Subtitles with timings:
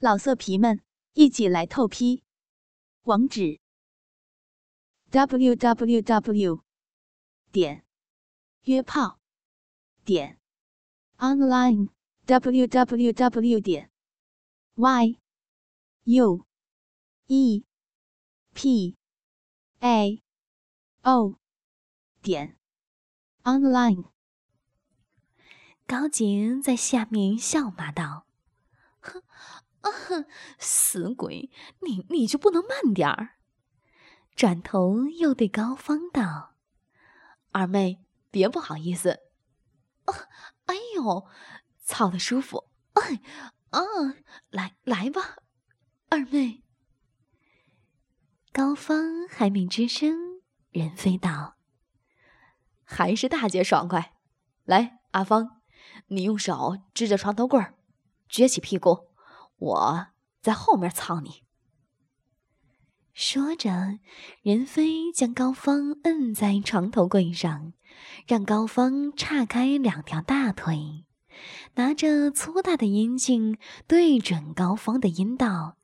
[0.00, 0.80] 老色皮们，
[1.14, 2.22] 一起来透批！
[3.02, 3.58] 网址
[5.10, 6.62] ：w w w
[7.50, 7.84] 点
[8.62, 9.18] 约炮
[10.04, 10.38] 点
[11.16, 11.88] online
[12.26, 13.90] w w w 点
[14.76, 15.18] y
[16.04, 16.46] u
[17.26, 17.64] e
[18.54, 18.96] p
[19.80, 20.22] a
[21.02, 21.40] o
[22.22, 22.56] 点
[23.42, 24.04] online。
[25.88, 28.28] 高洁在下面笑骂道
[29.02, 29.22] ：“哼。”
[29.88, 30.26] 啊哼，
[30.58, 31.50] 死鬼，
[31.80, 33.36] 你你就不能慢点儿？
[34.36, 36.54] 转头又对高芳道
[37.52, 39.20] ：“二妹，别不好意思。”
[40.04, 40.14] 啊，
[40.66, 41.26] 哎呦，
[41.82, 42.70] 操的舒服！
[42.92, 43.20] 哎，
[43.70, 43.80] 啊，
[44.50, 45.38] 来来吧，
[46.08, 46.62] 二妹。
[48.52, 51.56] 高芳还没吱声，任飞道
[52.84, 54.14] ：“还是大姐爽快。
[54.64, 55.62] 来，阿芳，
[56.08, 57.74] 你用手支着床头柜儿，
[58.30, 59.07] 撅起屁股。”
[59.58, 60.06] 我
[60.40, 61.42] 在后面操你。
[63.12, 63.98] 说着，
[64.42, 67.72] 任飞将高芳摁在床头柜上，
[68.28, 71.04] 让高芳岔开两条大腿，
[71.74, 75.78] 拿着粗大的阴茎对准高芳的阴道，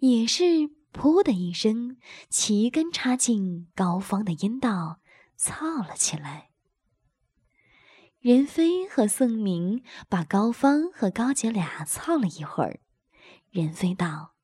[0.00, 0.44] 也是
[0.92, 1.96] “噗”的一声，
[2.28, 4.98] 齐根插进高芳的阴道，
[5.36, 6.50] 操了起来。
[8.18, 12.80] 任飞和宋明把高芳和高姐俩操了一会儿。
[13.50, 14.34] 任飞道：“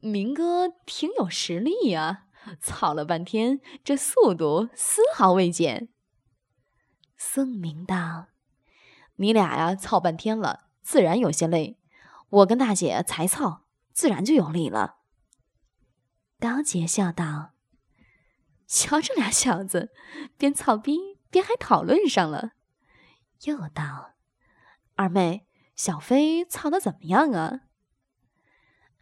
[0.00, 2.26] 明哥挺有实力呀，
[2.60, 5.88] 操了半天，这速度丝毫未减。”
[7.16, 8.26] 宋明道
[9.16, 11.78] ：“你俩呀，操半天了，自然有些累。
[12.28, 14.96] 我跟大姐才操，自然就有力了。”
[16.38, 17.52] 高洁笑道
[18.68, 19.94] ：“瞧这俩小子，
[20.36, 22.52] 边操逼边还讨论上了。”
[23.44, 24.12] 又道
[24.96, 27.62] ：“二妹，小飞操的怎么样啊？”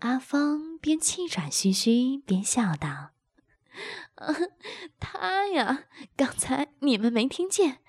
[0.05, 3.13] 阿芳边气喘吁吁边笑道
[5.01, 7.81] ：“他呀，刚才你们没听见，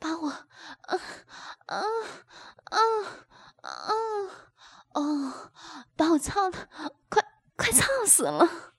[0.00, 0.28] 把我……
[0.30, 0.48] 啊
[1.66, 1.80] 啊
[2.64, 2.78] 啊
[3.60, 3.70] 啊
[4.94, 5.52] 哦，
[5.94, 6.68] 把我操的
[7.08, 8.74] 快快操死了。”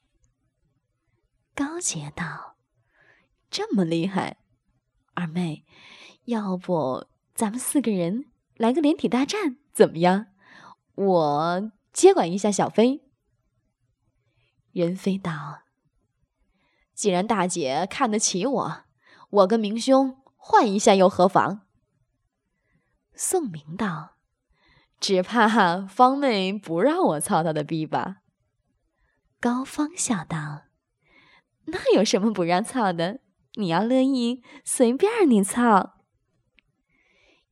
[1.56, 2.58] 高洁道
[3.50, 4.36] ：“这么厉害，
[5.14, 5.64] 二妹，
[6.26, 10.26] 要不咱们四个人来个连体大战，怎么样？
[10.96, 13.04] 我……”接管一下小飞。
[14.72, 15.64] 任飞道
[16.96, 18.84] ：“既然大姐看得起我，
[19.30, 21.68] 我跟明兄换一下又何妨？”
[23.14, 24.16] 宋明道
[25.00, 28.22] ：“只怕方妹不让我操她的逼吧？”
[29.42, 30.64] 高芳笑道
[31.66, 33.20] ：“那有什么不让操的？
[33.56, 35.98] 你要乐意，随便你操。”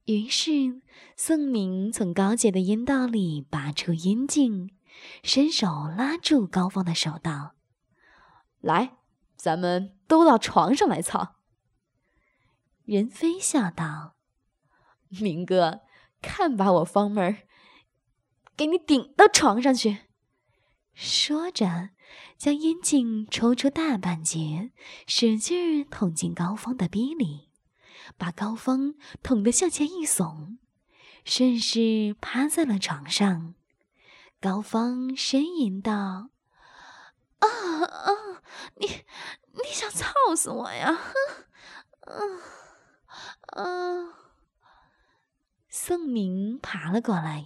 [0.09, 0.81] 于是，
[1.15, 4.71] 宋明从高洁的阴道里拔出阴茎，
[5.21, 7.53] 伸手拉住高芳的手道
[8.59, 8.97] ：“来，
[9.35, 11.35] 咱们都到床上来操。”
[12.85, 14.15] 任飞笑道
[15.21, 15.81] ：“明哥，
[16.23, 17.37] 看把我方妹儿
[18.57, 20.05] 给你顶到床上去！”
[20.95, 21.91] 说着，
[22.35, 24.71] 将阴茎抽出大半截，
[25.05, 27.48] 使劲捅进高芳的逼里。
[28.17, 30.57] 把高峰捅得向前一耸，
[31.25, 33.55] 顺势趴在了床上。
[34.41, 35.91] 高峰呻吟道
[37.39, 38.11] ：“啊啊，
[38.75, 38.87] 你
[39.53, 40.91] 你想操死我呀？”
[42.01, 42.13] 啊
[43.47, 43.63] 啊！
[45.67, 47.45] 宋明爬了过来，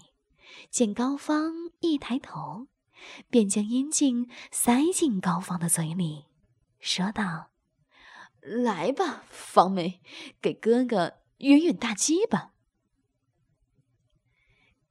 [0.70, 2.68] 见高芳一抬头，
[3.30, 6.28] 便将阴茎塞进高芳的嘴里，
[6.80, 7.53] 说道。
[8.44, 10.02] 来吧，方妹，
[10.42, 12.52] 给哥哥圆圆大鸡吧。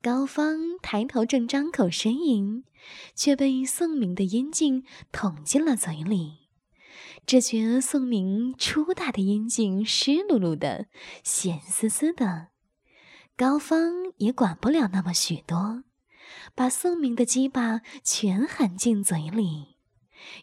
[0.00, 2.64] 高芳抬头正张口呻吟，
[3.14, 6.48] 却被宋明的阴茎捅进了嘴里。
[7.24, 10.86] 只觉宋明粗大的阴茎湿漉漉的、
[11.22, 12.48] 咸丝丝的。
[13.36, 15.84] 高芳也管不了那么许多，
[16.54, 19.76] 把宋明的鸡巴全含进嘴里，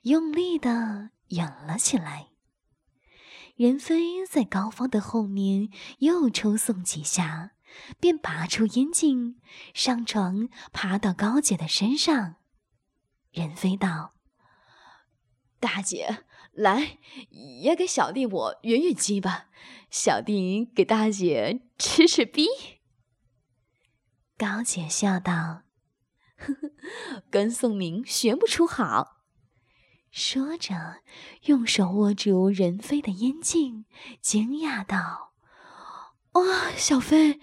[0.04, 2.29] 用力的咬了起来。
[3.60, 7.52] 任飞在高芳的后面又抽送几下，
[8.00, 9.42] 便拔出烟茎，
[9.74, 12.36] 上床爬到高姐的身上。
[13.34, 14.14] 任飞道
[15.60, 16.24] ：“大姐，
[16.54, 17.00] 来，
[17.32, 19.50] 也给小弟我圆圆鸡吧，
[19.92, 22.48] 小弟给大姐吃吃逼。”
[24.40, 25.64] 高姐笑道
[26.40, 29.18] ：“呵呵，跟宋明学不出好。”
[30.12, 31.02] 说着，
[31.44, 33.86] 用手握住任飞的阴茎，
[34.22, 35.34] 惊讶道
[36.34, 37.40] ：“哇，小飞，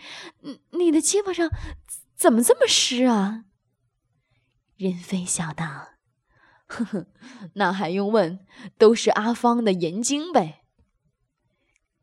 [0.73, 1.49] 你的鸡巴上
[2.17, 3.45] 怎么这么湿啊？”
[4.77, 5.91] 任飞笑道
[6.67, 7.07] ：“呵呵，
[7.55, 8.45] 那还用问？
[8.77, 10.65] 都是阿芳的眼睛呗。”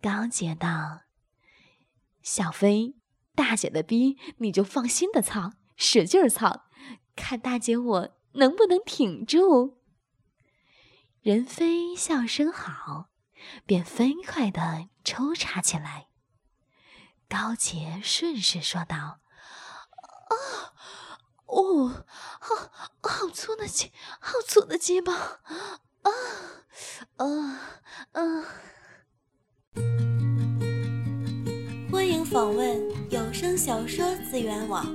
[0.01, 1.01] 高洁道
[2.23, 2.95] ：“小飞，
[3.35, 6.65] 大姐的逼你就放心的操，使劲儿操，
[7.15, 9.77] 看大姐我能不能挺住。”
[11.23, 13.07] 人飞笑声好，
[13.65, 16.07] 便飞快的抽插起来。
[17.29, 19.21] 高洁顺势说道
[20.27, 20.35] ：“啊，
[21.45, 22.03] 哦，
[22.41, 22.69] 好
[23.01, 25.79] 好粗的鸡，好粗的鸡巴，啊，
[27.15, 27.25] 啊，
[28.11, 28.21] 啊！”
[31.89, 34.85] 欢迎访问有声小说资源网，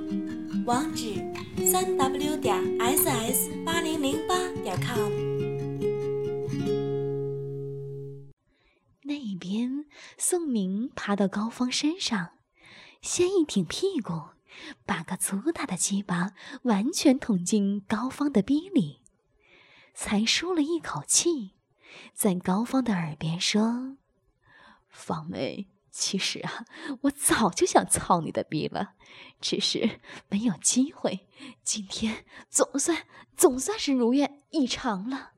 [0.67, 1.15] 网址：
[1.67, 5.28] 三 w 点 ss 八零零八点 com。
[10.21, 12.31] 宋明爬到高芳身上，
[13.01, 14.31] 先一挺屁股，
[14.85, 16.33] 把个粗大的鸡巴
[16.63, 19.01] 完全捅进高芳的逼里，
[19.93, 21.53] 才舒了一口气，
[22.13, 23.95] 在高芳的耳边说
[24.91, 26.65] ：“芳妹，其实啊，
[27.03, 28.95] 我早就想操你的逼了，
[29.39, 31.27] 只是没有机会。
[31.63, 33.07] 今天总算
[33.37, 35.31] 总算是如愿以偿了。”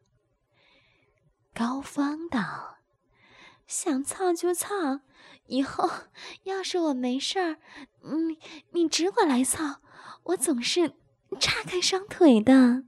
[1.54, 2.80] 高芳道。
[3.72, 5.00] 想操就操，
[5.46, 5.90] 以后
[6.44, 7.58] 要是我没事儿，
[8.02, 8.38] 你
[8.72, 9.80] 你只管来操，
[10.24, 10.98] 我总是
[11.40, 12.84] 叉开双腿的。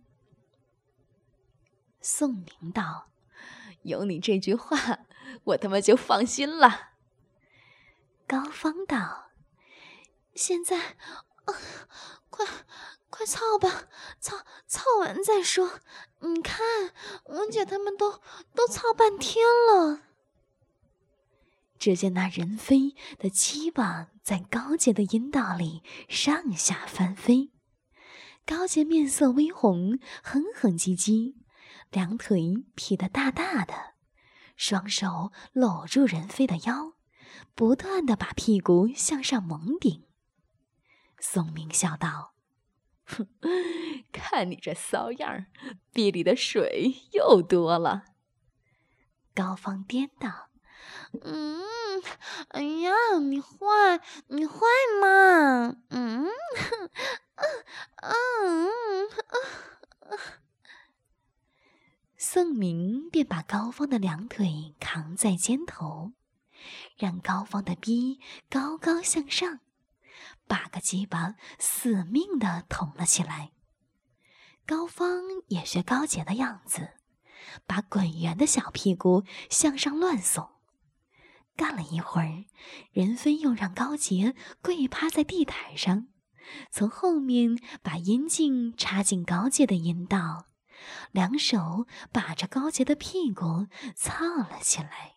[2.01, 3.07] 宋明道
[3.83, 5.05] ：“有你这句话，
[5.45, 6.89] 我他妈就放心了。”
[8.27, 9.29] 高芳道
[10.35, 10.77] ：“现在，
[11.45, 11.55] 啊
[12.29, 12.45] 快
[13.09, 13.85] 快操吧，
[14.19, 15.79] 操操完再说。
[16.19, 16.91] 你看，
[17.27, 18.19] 文姐他们都
[18.53, 20.01] 都操半天了。”
[21.83, 27.51] 只见那人飞的翅膀在高洁的阴道里上下翻飞，
[28.45, 31.35] 高洁面色微红，哼哼唧唧，
[31.91, 33.95] 两腿劈得大大的，
[34.55, 36.93] 双手搂住人飞的腰，
[37.53, 40.05] 不断的把屁股向上猛顶。
[41.19, 42.33] 宋明笑道
[43.03, 43.27] ：“哼，
[44.13, 45.47] 看你这骚样儿，
[45.91, 48.05] 壁里的水又多了。”
[49.35, 50.52] 高芳颠倒。
[51.21, 51.61] 嗯，
[52.49, 52.91] 哎呀，
[53.21, 54.57] 你坏，你坏
[55.01, 55.75] 嘛？
[55.89, 56.29] 嗯，嗯，
[58.01, 58.69] 嗯，
[60.01, 60.19] 嗯
[62.17, 66.13] 宋明便把高芳的两腿扛在肩头，
[66.97, 68.19] 让高芳的逼
[68.49, 69.59] 高高向上，
[70.47, 73.51] 把个鸡巴死命的捅了起来。
[74.65, 76.93] 高芳也学高洁的样子，
[77.67, 80.52] 把滚圆的小屁股向上乱耸。
[81.55, 82.45] 干了一会儿，
[82.91, 86.07] 任飞又让高杰跪趴在地毯上，
[86.71, 90.47] 从后面把阴茎插进高洁的阴道，
[91.11, 95.13] 两手把着高洁的屁股操了起来。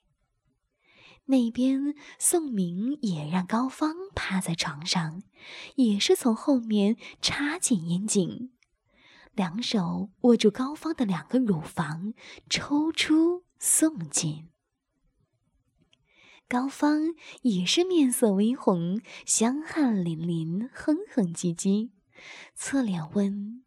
[1.28, 5.22] 那边宋明也让高芳趴在床上，
[5.74, 8.52] 也是从后面插进阴茎，
[9.32, 12.14] 两手握住高芳的两个乳房，
[12.48, 14.50] 抽出送进。
[16.48, 21.90] 高芳也是面色微红，香汗淋淋，哼哼唧唧，
[22.54, 23.64] 侧脸问：“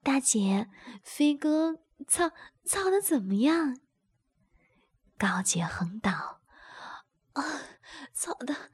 [0.00, 0.68] 大姐，
[1.02, 2.30] 飞哥操
[2.64, 3.80] 操的怎么样？”
[5.18, 6.40] 高洁哼道
[7.34, 7.42] ：“啊，
[8.12, 8.70] 操的，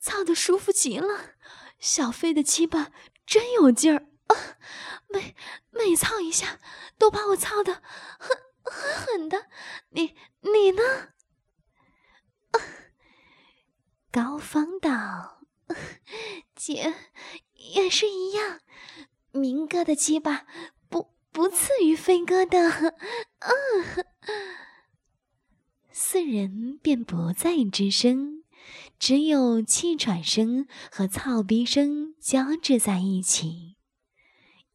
[0.00, 1.36] 操的舒服极了，
[1.78, 2.90] 小飞的鸡巴
[3.24, 4.34] 真有劲儿啊！
[5.08, 5.36] 每
[5.70, 6.58] 每操一下，
[6.98, 7.74] 都把我操的
[8.18, 9.46] 狠狠狠的。
[9.90, 10.82] 你你呢？”
[14.10, 15.42] 高芳道
[16.56, 16.94] ：“姐
[17.54, 18.60] 也是一样，
[19.32, 20.46] 明哥的鸡巴
[20.88, 22.94] 不不次于飞哥的。
[23.40, 24.04] ”嗯，
[25.90, 28.42] 四人便不再吱声，
[28.98, 33.76] 只有气喘声和操逼声交织在一起。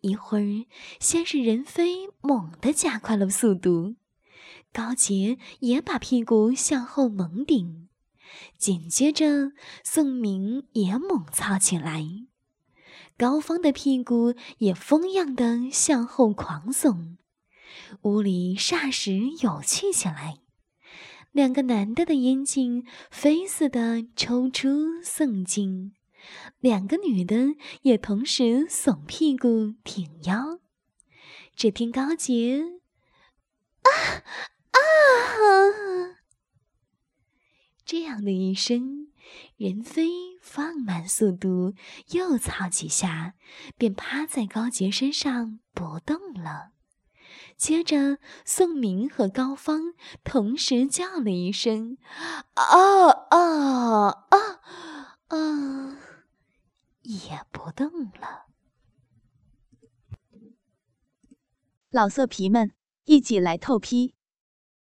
[0.01, 0.65] 一会儿，
[0.99, 3.95] 先是任飞猛地加快了速度。
[4.75, 7.87] 高洁也把屁股向后猛顶，
[8.57, 9.53] 紧接着
[9.85, 12.03] 宋明也猛操起来，
[13.17, 17.15] 高芳的屁股也疯样的向后狂耸，
[18.01, 20.39] 屋里霎时有趣起来。
[21.31, 25.93] 两个男的的阴茎飞似的抽出送进，
[26.59, 30.59] 两个女的也同时耸屁股挺腰。
[31.55, 32.61] 只听高洁
[33.83, 34.21] 啊！
[34.75, 36.17] 啊！
[37.85, 39.07] 这样的一声，
[39.57, 40.09] 任飞
[40.41, 41.73] 放慢速度，
[42.11, 43.35] 又操几下，
[43.77, 46.71] 便趴在高杰身上不动了。
[47.57, 51.97] 接着，宋明和高芳同时叫了一声
[52.55, 54.61] ：“啊啊啊
[55.27, 55.97] 啊！”
[57.03, 58.47] 也不动了。
[61.91, 62.73] 老色皮们，
[63.05, 64.14] 一起来透批！